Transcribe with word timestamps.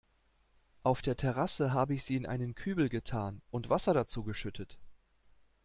Auf 0.81 1.03
der 1.03 1.15
Terrasse 1.15 1.73
hab 1.75 1.91
ich 1.91 2.03
sie 2.03 2.15
in 2.15 2.25
einen 2.25 2.55
Kübel 2.55 2.89
getan 2.89 3.43
und 3.51 3.69
Wasser 3.69 3.93
dazu 3.93 4.23
geschüttet. 4.23 4.79